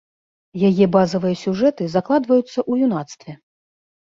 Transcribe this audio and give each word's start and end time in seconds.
Яе 0.69 0.85
базавыя 0.95 1.35
сюжэты 1.43 1.83
закладваюцца 1.97 2.47
ў 2.47 2.73
юнацтве. 2.89 3.31